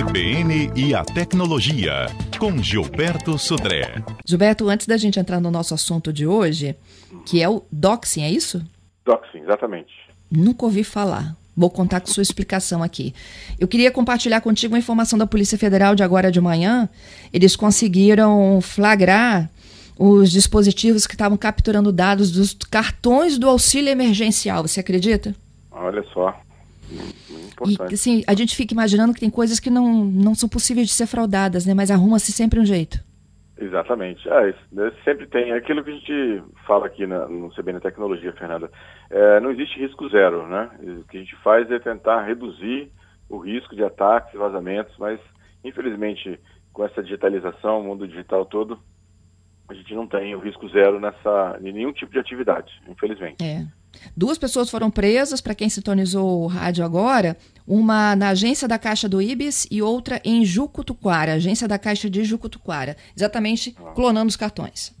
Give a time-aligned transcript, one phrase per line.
[0.00, 2.06] CBN e a tecnologia,
[2.38, 4.02] com Gilberto Sudré.
[4.26, 6.74] Gilberto, antes da gente entrar no nosso assunto de hoje,
[7.26, 8.64] que é o doxing, é isso?
[9.04, 9.92] Doxing, exatamente.
[10.30, 11.36] Nunca ouvi falar.
[11.54, 13.14] Vou contar com sua explicação aqui.
[13.58, 16.88] Eu queria compartilhar contigo uma informação da Polícia Federal de agora de manhã.
[17.30, 19.50] Eles conseguiram flagrar
[19.98, 24.66] os dispositivos que estavam capturando dados dos cartões do auxílio emergencial.
[24.66, 25.34] Você acredita?
[25.70, 26.34] Olha só.
[27.66, 30.94] E assim, a gente fica imaginando que tem coisas que não, não são possíveis de
[30.94, 31.74] ser fraudadas, né?
[31.74, 32.98] Mas arruma-se sempre um jeito.
[33.58, 34.26] Exatamente.
[34.28, 35.50] É, né, sempre tem.
[35.50, 38.70] É aquilo que a gente fala aqui na, no CBN Tecnologia, Fernanda.
[39.10, 40.70] É, não existe risco zero, né?
[40.80, 42.90] O que a gente faz é tentar reduzir
[43.28, 45.20] o risco de ataques vazamentos, mas
[45.62, 46.40] infelizmente
[46.72, 48.78] com essa digitalização, o mundo digital todo,
[49.68, 53.44] a gente não tem o risco zero nessa em nenhum tipo de atividade, infelizmente.
[53.44, 53.66] É.
[54.16, 59.08] Duas pessoas foram presas, para quem sintonizou o rádio agora, uma na agência da Caixa
[59.08, 63.92] do Ibis e outra em Jucutuquara, agência da Caixa de Jucutuquara, exatamente ah.
[63.92, 64.92] clonando os cartões.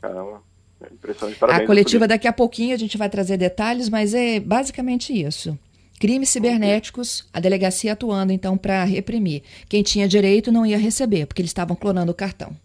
[0.00, 0.42] Caramba,
[0.80, 1.38] é impressionante.
[1.38, 5.58] Parabéns a coletiva daqui a pouquinho a gente vai trazer detalhes, mas é basicamente isso.
[5.98, 9.42] Crimes cibernéticos, a delegacia atuando então para reprimir.
[9.68, 12.56] Quem tinha direito não ia receber, porque eles estavam clonando o cartão.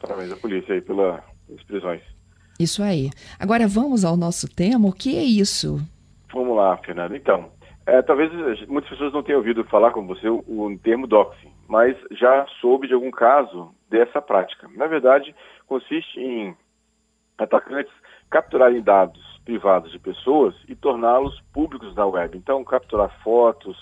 [0.00, 1.22] Parabéns à polícia aí pelas
[1.66, 2.00] prisões.
[2.62, 3.10] Isso aí.
[3.40, 4.88] Agora vamos ao nosso tema.
[4.88, 5.80] O que é isso?
[6.32, 7.16] Vamos lá, Fernando.
[7.16, 7.50] Então,
[7.86, 8.30] é, talvez
[8.68, 12.86] muitas pessoas não tenham ouvido falar com você o, o termo doxing, mas já soube
[12.86, 14.68] de algum caso dessa prática.
[14.76, 15.34] Na verdade,
[15.66, 16.56] consiste em
[17.36, 17.92] atacantes
[18.30, 22.38] capturarem dados privados de pessoas e torná-los públicos na web.
[22.38, 23.76] Então, capturar fotos,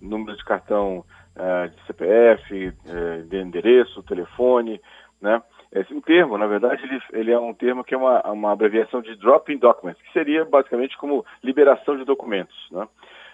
[0.00, 1.04] número de cartão
[1.36, 4.80] uh, de CPF, uh, de endereço, telefone,
[5.20, 5.40] né?
[5.74, 9.02] Esse um termo, na verdade, ele, ele, é um termo que é uma, uma abreviação
[9.02, 12.56] de Dropping Documents, que seria basicamente como liberação de documentos.
[12.70, 12.86] Né?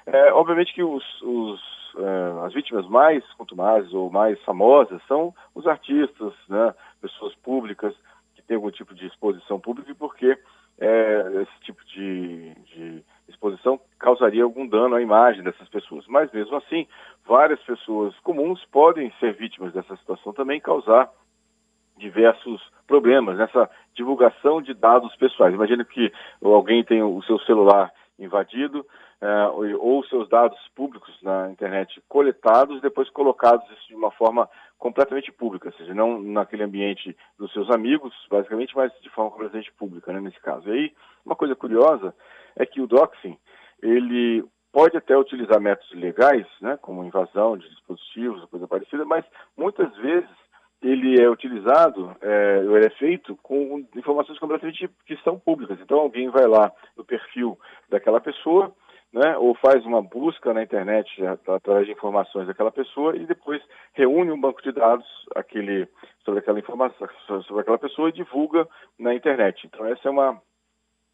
[0.06, 1.60] É, obviamente que os, os,
[1.98, 6.74] é, as vítimas mais contumazes ou mais famosas são os artistas, né?
[7.02, 7.94] pessoas públicas
[8.34, 10.38] que têm algum tipo de exposição pública, porque
[10.80, 16.06] é, esse tipo de, de exposição causaria algum dano à imagem dessas pessoas.
[16.08, 16.88] Mas mesmo assim,
[17.26, 21.10] várias pessoas comuns podem ser vítimas dessa situação também, causar
[22.00, 25.54] diversos problemas nessa divulgação de dados pessoais.
[25.54, 26.12] Imagina que
[26.42, 32.82] alguém tem o seu celular invadido uh, ou seus dados públicos na internet coletados e
[32.82, 38.14] depois colocados de uma forma completamente pública, ou seja, não naquele ambiente dos seus amigos,
[38.30, 40.68] basicamente, mas de forma completamente pública, né, nesse caso.
[40.68, 40.92] E aí,
[41.24, 42.14] uma coisa curiosa
[42.56, 43.38] é que o doxing,
[43.82, 49.24] ele pode até utilizar métodos legais, né, como invasão de dispositivos, coisa parecida, mas
[49.56, 50.30] muitas vezes
[50.82, 55.78] ele é utilizado, é, ele é feito com informações completamente que são públicas.
[55.80, 57.58] Então alguém vai lá no perfil
[57.88, 58.74] daquela pessoa,
[59.12, 63.60] né, ou faz uma busca na internet através de informações daquela pessoa e depois
[63.92, 65.88] reúne um banco de dados aquele,
[66.24, 67.08] sobre aquela informação,
[67.42, 69.66] sobre aquela pessoa e divulga na internet.
[69.66, 70.40] Então essa é uma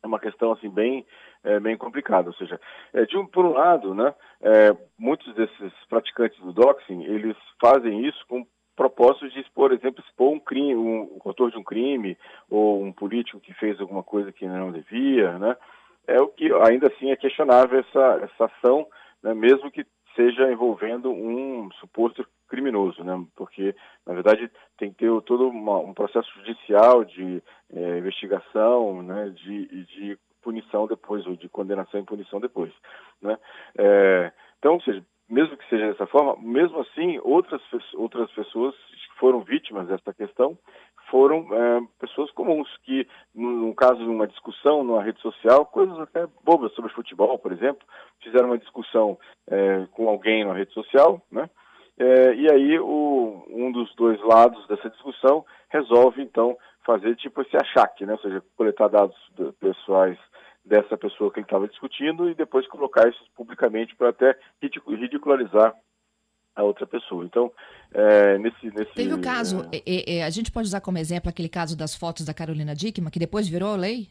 [0.02, 1.06] é uma questão assim bem
[1.42, 2.60] é, bem complicada, ou seja,
[2.92, 8.06] é, de um por um lado, né, é, muitos desses praticantes do doxing eles fazem
[8.06, 12.16] isso com propósitos de, por exemplo, expor um crime, um, um autor de um crime
[12.50, 15.56] ou um político que fez alguma coisa que não devia, né?
[16.06, 18.86] É o que ainda assim é questionável essa, essa ação,
[19.22, 19.34] né?
[19.34, 23.20] mesmo que seja envolvendo um suposto criminoso, né?
[23.34, 23.74] Porque
[24.06, 27.42] na verdade tem que ter todo uma, um processo judicial de
[27.74, 29.32] é, investigação, né?
[29.34, 32.72] De, de punição depois ou de condenação e punição depois,
[33.20, 33.36] né?
[33.76, 37.60] É, então, ou seja, mesmo que seja dessa forma, mesmo assim, outras,
[37.94, 40.56] outras pessoas que foram vítimas dessa questão
[41.10, 46.26] foram é, pessoas comuns, que, no, caso de uma discussão numa rede social, coisas até
[46.44, 47.86] bobas sobre futebol, por exemplo,
[48.22, 51.48] fizeram uma discussão é, com alguém na rede social, né?
[51.98, 57.56] É, e aí o, um dos dois lados dessa discussão resolve, então, fazer tipo esse
[57.56, 58.12] achaque, né?
[58.12, 59.16] Ou seja, coletar dados
[59.60, 60.18] pessoais
[60.66, 65.72] dessa pessoa que ele estava discutindo e depois colocar isso publicamente para até ridicularizar
[66.56, 67.24] a outra pessoa.
[67.24, 67.52] Então,
[67.92, 68.92] é, nesse, nesse...
[68.94, 69.82] Teve o caso, é...
[69.86, 70.24] É, é...
[70.24, 73.48] a gente pode usar como exemplo aquele caso das fotos da Carolina Dickman, que depois
[73.48, 74.08] virou lei?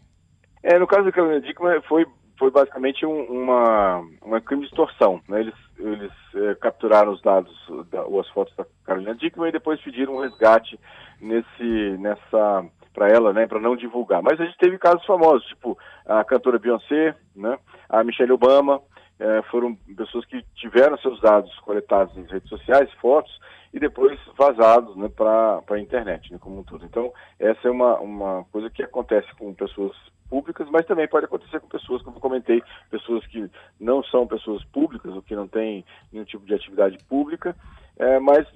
[0.63, 2.05] É, no caso da Carolina Dickman foi,
[2.39, 5.21] foi basicamente um, uma, uma crime de extorsão.
[5.27, 5.41] Né?
[5.41, 7.53] Eles, eles é, capturaram os dados,
[7.91, 10.79] da, ou as fotos da Carolina Dickman e depois pediram um resgate
[11.19, 12.65] nesse, nessa
[12.95, 14.23] para ela, né, para não divulgar.
[14.23, 17.59] Mas a gente teve casos famosos, tipo a cantora Beyoncé, né,
[17.89, 18.81] a Michelle Obama,
[19.19, 23.37] é, foram pessoas que tiveram seus dados coletados nas redes sociais, fotos,
[23.73, 26.85] e depois vazados né, para a internet, né, como um todo.
[26.85, 29.95] Então, essa é uma, uma coisa que acontece com pessoas
[30.29, 33.49] públicas, mas também pode acontecer com pessoas, como comentei, pessoas que
[33.79, 37.55] não são pessoas públicas ou que não têm nenhum tipo de atividade pública,
[37.97, 38.47] é, mas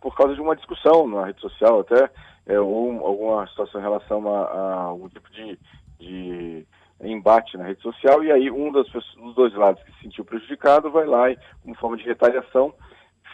[0.00, 2.10] por causa de uma discussão na rede social até,
[2.48, 5.58] é, ou alguma situação em relação a, a algum tipo de,
[6.00, 6.66] de
[7.02, 10.90] embate na rede social, e aí um dos, dos dois lados que se sentiu prejudicado
[10.90, 12.74] vai lá e, como forma de retaliação,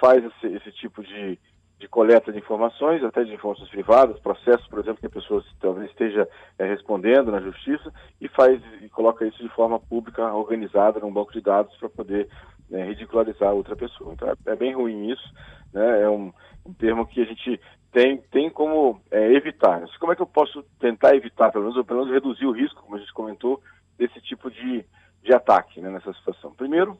[0.00, 1.38] faz esse, esse tipo de,
[1.78, 5.90] de coleta de informações, até de informações privadas, processos, por exemplo, que a pessoa talvez
[5.90, 6.28] esteja
[6.58, 11.32] é, respondendo na justiça e faz e coloca isso de forma pública, organizada num banco
[11.32, 12.28] de dados para poder
[12.70, 14.12] né, ridicularizar outra pessoa.
[14.12, 15.34] Então é, é, bem ruim isso,
[15.72, 16.02] né?
[16.02, 16.32] É um,
[16.64, 17.60] um, termo que a gente
[17.94, 19.85] tem, tem como é, evitar.
[20.00, 22.82] Como é que eu posso tentar evitar, pelo menos, ou pelo menos reduzir o risco,
[22.82, 23.62] como a gente comentou,
[23.96, 24.85] desse tipo de,
[25.23, 26.52] de ataque né, nessa situação?
[26.52, 26.99] Primeiro,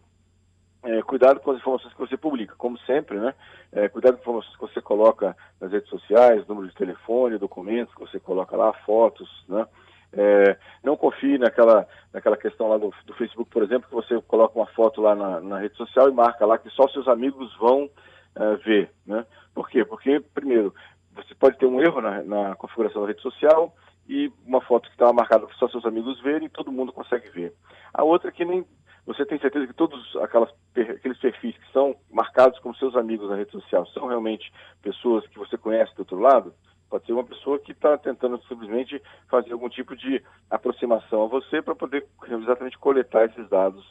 [0.85, 3.35] é, cuidado com as informações que você publica, como sempre, né?
[3.73, 7.93] É, cuidado com as informações que você coloca nas redes sociais, número de telefone, documentos
[7.93, 9.67] que você coloca lá, fotos, né?
[10.13, 14.57] É, não confie naquela, naquela questão lá do, do, Facebook, por exemplo, que você coloca
[14.57, 17.91] uma foto lá na, na rede social e marca lá que só seus amigos vão
[18.37, 19.27] é, ver, né?
[19.55, 19.85] Por quê?
[19.85, 20.75] Porque, primeiro,
[21.15, 23.75] você pode ter um erro na, na configuração da rede social
[24.09, 27.55] e uma foto que estava marcada para só seus amigos verem todo mundo consegue ver.
[27.93, 28.65] A outra é que nem
[29.07, 33.37] você tem certeza que todos aquelas, aqueles perfis que são marcados como seus amigos na
[33.37, 34.51] rede social são realmente
[34.83, 36.55] pessoas que você conhece do outro lado?
[36.89, 41.61] Pode ser uma pessoa que está tentando simplesmente fazer algum tipo de aproximação a você
[41.61, 43.85] para poder exatamente coletar esses dados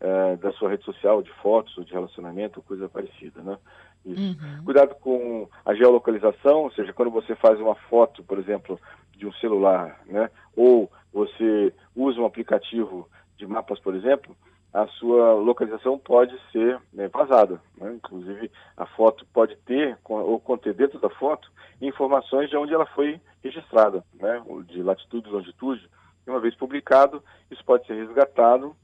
[0.00, 3.58] é, da sua rede social, de fotos, ou de relacionamento, coisa parecida, né?
[4.04, 4.64] Uhum.
[4.64, 8.80] Cuidado com a geolocalização, ou seja, quando você faz uma foto, por exemplo,
[9.16, 10.30] de um celular, né?
[10.56, 14.34] Ou você usa um aplicativo de mapas, por exemplo,
[14.72, 17.60] a sua localização pode ser né, vazada.
[17.76, 17.94] Né?
[17.94, 21.50] Inclusive, a foto pode ter ou conter dentro da foto
[21.80, 24.42] informações de onde ela foi registrada, né?
[24.66, 25.88] de latitude e longitude.
[26.26, 28.76] E uma vez publicado, isso pode ser resgatado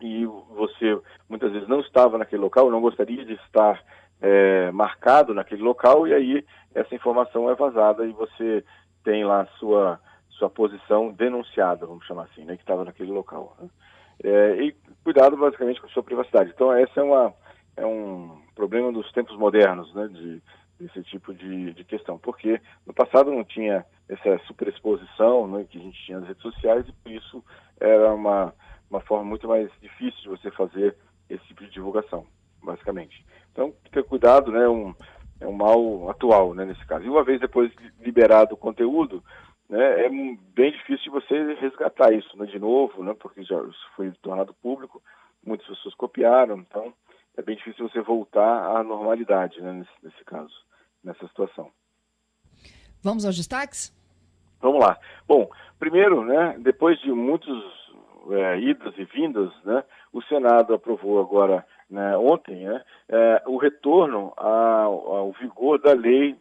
[0.00, 3.82] e você muitas vezes não estava naquele local, não gostaria de estar
[4.22, 8.64] é, marcado naquele local, e aí essa informação é vazada e você
[9.02, 13.56] tem lá sua, sua posição denunciada, vamos chamar assim, né, que estava naquele local.
[13.60, 13.68] Né?
[14.22, 16.52] É, e cuidado basicamente com a sua privacidade.
[16.54, 17.34] Então essa é, uma,
[17.76, 20.40] é um problema dos tempos modernos, né, de,
[20.78, 25.80] desse tipo de, de questão, porque no passado não tinha essa superexposição né, que a
[25.80, 27.44] gente tinha nas redes sociais e por isso
[27.80, 28.54] era uma,
[28.88, 30.96] uma forma muito mais difícil de você fazer
[31.28, 32.24] esse tipo de divulgação,
[32.62, 33.24] basicamente.
[33.52, 34.94] Então, ter cuidado, né, um,
[35.40, 37.04] é um mal atual, né, nesse caso.
[37.04, 37.70] E uma vez depois
[38.00, 39.22] liberado o conteúdo,
[39.68, 43.58] né, é bem difícil de você resgatar isso né, de novo, né, porque já
[43.96, 45.02] foi tornado público,
[45.44, 46.92] muitas pessoas copiaram, então
[47.36, 50.54] é bem difícil você voltar à normalidade né, nesse, nesse caso,
[51.02, 51.70] nessa situação.
[53.02, 53.92] Vamos aos destaques?
[54.60, 54.98] Vamos lá.
[55.26, 57.50] Bom, primeiro, né, depois de muitos
[58.30, 59.82] é, idas e vindas, né,
[60.12, 66.34] o Senado aprovou agora, né, ontem, né, é, o retorno ao, ao vigor da lei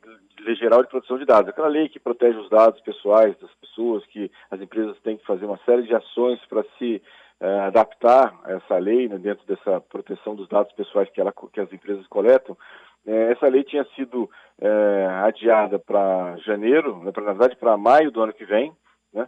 [0.56, 4.32] Geral de Proteção de Dados, aquela lei que protege os dados pessoais das pessoas, que
[4.50, 7.02] as empresas têm que fazer uma série de ações para se
[7.40, 11.60] eh, adaptar a essa lei, né, dentro dessa proteção dos dados pessoais que, ela, que
[11.60, 12.58] as empresas coletam.
[13.06, 18.22] Eh, essa lei tinha sido eh, adiada para janeiro, né, na verdade para maio do
[18.22, 18.72] ano que vem,
[19.14, 19.28] né,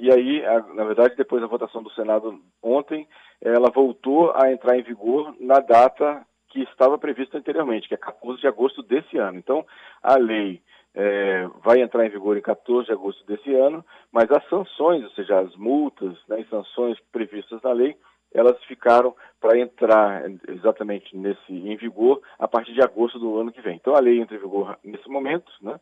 [0.00, 3.08] e aí, a, na verdade, depois da votação do Senado ontem,
[3.40, 8.40] ela voltou a entrar em vigor na data que estava previsto anteriormente, que é 14
[8.40, 9.38] de agosto desse ano.
[9.38, 9.66] Então,
[10.02, 10.62] a lei
[10.94, 15.10] é, vai entrar em vigor em 14 de agosto desse ano, mas as sanções, ou
[15.10, 17.96] seja, as multas né, e sanções previstas na lei,
[18.34, 23.60] elas ficaram para entrar exatamente nesse em vigor a partir de agosto do ano que
[23.60, 23.76] vem.
[23.76, 25.78] Então a lei entra em vigor nesse momento, né?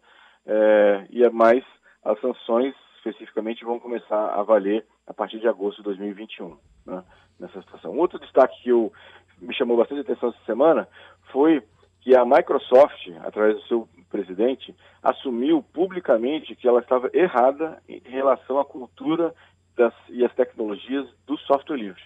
[0.47, 1.63] É, e é mais
[2.03, 7.03] as sanções especificamente vão começar a valer a partir de agosto de 2021, né?
[7.39, 7.97] nessa situação.
[7.97, 8.93] Outro destaque que eu
[9.41, 10.87] me chamou bastante atenção essa semana
[11.33, 11.63] foi
[12.01, 18.59] que a Microsoft, através do seu presidente, assumiu publicamente que ela estava errada em relação
[18.59, 19.35] à cultura
[19.77, 22.03] das, e as tecnologias do software livre.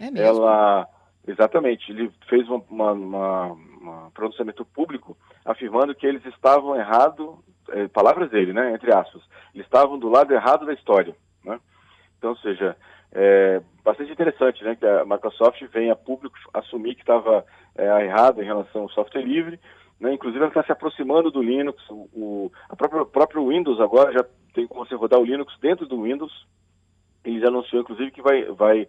[0.00, 0.18] É mesmo?
[0.18, 0.88] Ela,
[1.26, 7.36] exatamente, ele fez um uma, uma, uma pronunciamento público afirmando que eles estavam errados,
[7.74, 9.20] é, palavras dele, né, entre aspas,
[9.54, 11.14] estavam do lado errado da história.
[11.44, 11.58] Né?
[12.16, 12.76] Então, ou seja,
[13.12, 17.44] é bastante interessante, né, que a Microsoft vem a público assumir que estava
[17.76, 19.58] é, errado em relação ao software livre,
[20.00, 24.24] né, inclusive ela está se aproximando do Linux, o, a própria, próprio Windows agora já
[24.54, 26.46] tem como você rodar o Linux dentro do Windows,
[27.24, 28.86] ele anunciou, inclusive, que vai, vai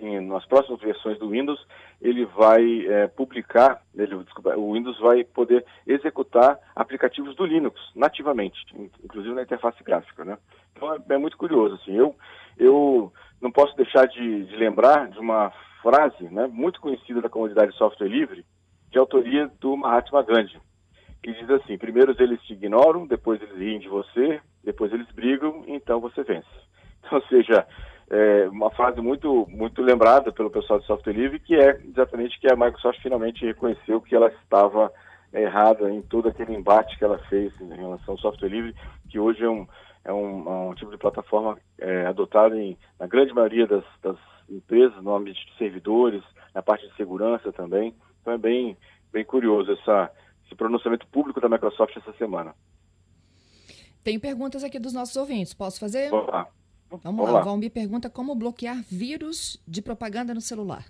[0.00, 1.64] em, nas próximas versões do Windows,
[2.00, 8.58] ele vai é, publicar, ele, desculpa, o Windows vai poder executar aplicativos do Linux nativamente,
[9.02, 10.38] inclusive na interface gráfica, né?
[10.72, 12.14] Então é, é muito curioso, assim, eu,
[12.58, 17.72] eu não posso deixar de, de lembrar de uma frase, né, muito conhecida da comunidade
[17.72, 18.44] de software livre,
[18.90, 20.60] de autoria do Mahatma Gandhi,
[21.22, 25.64] que diz assim, primeiro eles te ignoram, depois eles riem de você, depois eles brigam,
[25.66, 26.46] então você vence.
[27.10, 27.66] Ou seja,
[28.10, 32.50] é uma frase muito, muito lembrada pelo pessoal de software livre, que é exatamente que
[32.50, 34.92] a Microsoft finalmente reconheceu que ela estava
[35.32, 38.74] errada em todo aquele embate que ela fez em relação ao software livre,
[39.08, 39.66] que hoje é um,
[40.04, 44.16] é um, é um tipo de plataforma é, adotado em, na grande maioria das, das
[44.48, 47.94] empresas, no âmbito de servidores, na parte de segurança também.
[48.20, 48.76] Então é bem,
[49.12, 50.10] bem curioso essa,
[50.44, 52.54] esse pronunciamento público da Microsoft essa semana.
[54.02, 55.54] Tenho perguntas aqui dos nossos ouvintes.
[55.54, 56.10] Posso fazer?
[56.10, 56.48] Vamos lá.
[56.90, 57.32] Vamos, Vamos lá.
[57.32, 57.40] lá.
[57.40, 60.84] O Valmir pergunta como bloquear vírus de propaganda no celular.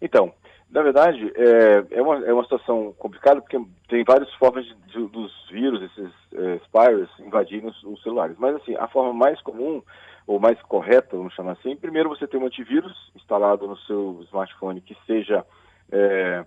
[0.00, 0.32] Então,
[0.70, 5.06] na verdade, é, é, uma, é uma situação complicada porque tem várias formas de, de,
[5.08, 8.36] dos vírus, esses é, spires, invadirem os, os, celulares.
[8.38, 9.82] Mas, assim, a forma mais comum,
[10.26, 14.80] ou mais correta, vamos chamar assim, primeiro você tem um antivírus instalado no seu smartphone
[14.80, 15.44] que seja
[15.92, 16.44] é,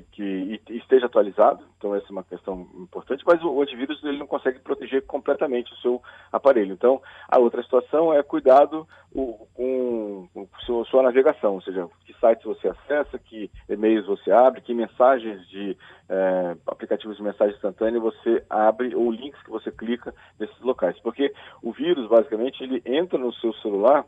[0.00, 4.26] que, que, esteja atualizado, então essa é uma questão importante, mas o antivírus ele não
[4.26, 6.72] consegue proteger completamente o seu aparelho.
[6.72, 10.48] Então, a outra situação é cuidado o, com, com
[10.86, 15.76] sua, navegação, ou seja, que sites você acessa, que e-mails você abre, que mensagens de
[16.08, 20.98] é, aplicativos de mensagem instantânea você abre, ou links que você clica nesses locais.
[21.00, 24.06] Porque o vírus, basicamente, ele entra no seu celular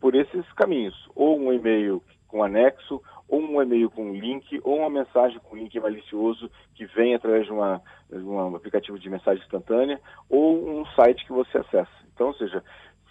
[0.00, 3.00] por esses caminhos, ou um e-mail com anexo,
[3.34, 7.52] ou um e-mail com link, ou uma mensagem com link malicioso que vem através de,
[7.52, 11.90] uma, de um aplicativo de mensagem instantânea, ou um site que você acessa.
[12.14, 12.62] Então, ou seja,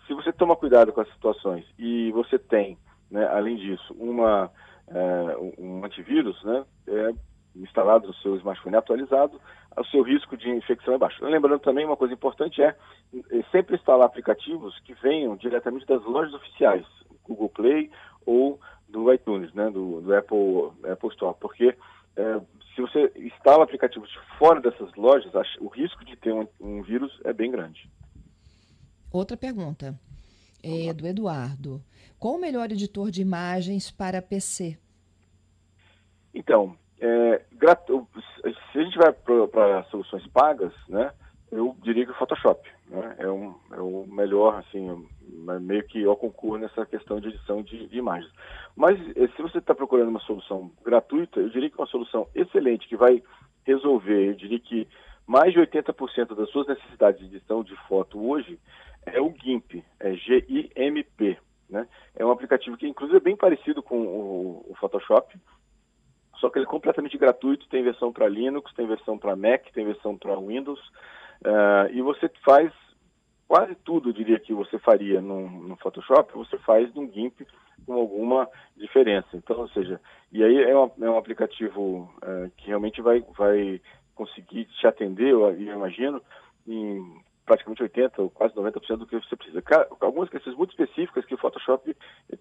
[0.08, 2.78] se você toma cuidado com as situações e você tem,
[3.12, 4.50] né, além disso, uma,
[4.88, 7.14] é, um antivírus né, é,
[7.58, 9.42] instalado no seu smartphone atualizado,
[9.78, 11.24] o seu risco de infecção é baixo.
[11.26, 12.74] Lembrando também, uma coisa importante é,
[13.14, 16.86] é sempre instalar aplicativos que venham diretamente das lojas oficiais,
[17.26, 17.92] Google Play
[18.26, 18.60] ou
[18.94, 21.76] do iTunes, né, do, do Apple, Apple Store, porque
[22.16, 22.42] é,
[22.76, 27.34] se você instala aplicativos fora dessas lojas, o risco de ter um, um vírus é
[27.34, 27.90] bem grande.
[29.12, 30.00] Outra pergunta
[30.62, 31.82] é do Eduardo.
[32.20, 34.78] Qual o melhor editor de imagens para PC?
[36.34, 37.42] Então, é,
[38.72, 41.12] se a gente vai para soluções pagas, né,
[41.52, 45.08] eu diria que o Photoshop né, é, um, é o melhor, assim,
[45.62, 48.32] meio que ao concurso nessa questão de edição de, de imagens.
[48.76, 52.88] Mas eh, se você está procurando uma solução gratuita, eu diria que uma solução excelente
[52.88, 53.24] que vai
[53.66, 54.88] resolver, eu diria que
[55.26, 58.60] mais de 80% das suas necessidades de edição de foto hoje
[59.06, 61.38] é o GIMP, é G-I-M-P.
[61.70, 61.88] Né?
[62.16, 65.36] É um aplicativo que inclusive é bem parecido com o, o Photoshop,
[66.38, 69.86] só que ele é completamente gratuito, tem versão para Linux, tem versão para Mac, tem
[69.86, 70.80] versão para Windows,
[71.46, 72.72] uh, e você faz
[73.48, 77.42] quase tudo, eu diria, que você faria no, no Photoshop, você faz num GIMP
[77.86, 79.28] com alguma diferença.
[79.34, 80.00] Então, ou seja,
[80.32, 83.82] e aí é, uma, é um aplicativo uh, que realmente vai, vai
[84.16, 86.22] conseguir te atender, eu, eu imagino,
[86.68, 89.62] em praticamente 80% ou quase 90% do que você precisa.
[90.00, 91.96] Algumas questões muito específicas que o Photoshop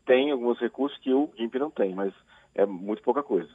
[0.07, 2.15] tem, alguns recursos que o GIMP não tem, mas
[2.55, 3.51] é muito pouca coisa.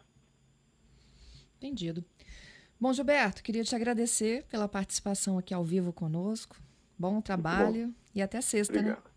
[1.57, 2.03] Entendido.
[2.79, 6.55] Bom, Gilberto, queria te agradecer pela participação aqui ao vivo conosco.
[6.97, 7.93] Bom trabalho bom.
[8.15, 8.79] e até sexta, né?
[8.79, 9.03] Obrigado.
[9.03, 9.11] né?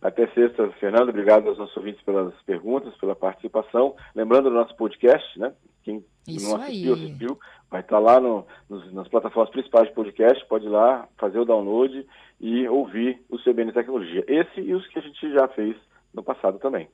[0.00, 1.08] Até sexta, Fernando.
[1.08, 3.96] Obrigado aos nossos ouvintes pelas perguntas, pela participação.
[4.14, 5.52] Lembrando do nosso podcast, né?
[5.82, 7.04] Quem Isso não assistiu, aí.
[7.04, 7.38] assistiu,
[7.70, 11.44] vai estar lá no, nos, nas plataformas principais de podcast, pode ir lá, fazer o
[11.44, 12.06] download
[12.40, 14.24] e ouvir o CBN Tecnologia.
[14.28, 15.76] Esse e os que a gente já fez
[16.12, 16.88] no passado também.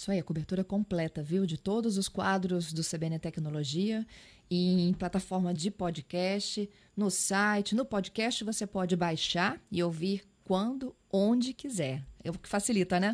[0.00, 1.44] Isso aí, a cobertura completa, viu?
[1.44, 4.06] De todos os quadros do CBN Tecnologia
[4.50, 11.52] em plataforma de podcast, no site, no podcast você pode baixar e ouvir quando, onde
[11.52, 12.00] quiser.
[12.24, 13.12] É o que facilita, né?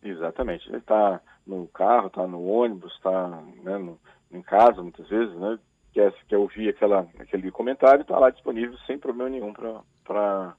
[0.00, 0.68] Exatamente.
[0.68, 3.96] Ele está no carro, está no ônibus, está né,
[4.30, 5.58] em casa muitas vezes, né?
[5.92, 10.54] Quer, quer ouvir aquela, aquele comentário, está lá disponível sem problema nenhum para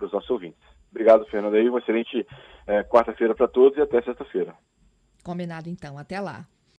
[0.00, 0.62] os nossos ouvintes.
[0.88, 1.54] Obrigado, Fernando.
[1.54, 2.24] Aí, uma excelente
[2.64, 4.54] é, quarta-feira para todos e até sexta-feira.
[5.26, 5.98] Combinado então.
[5.98, 6.46] Até lá.